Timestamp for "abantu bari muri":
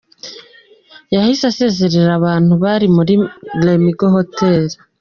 2.19-3.13